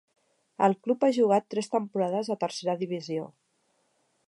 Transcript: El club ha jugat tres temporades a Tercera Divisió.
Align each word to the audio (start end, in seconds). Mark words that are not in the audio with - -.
El 0.67 0.73
club 0.85 1.05
ha 1.07 1.09
jugat 1.17 1.45
tres 1.55 1.69
temporades 1.75 2.33
a 2.37 2.39
Tercera 2.47 2.77
Divisió. 2.83 3.31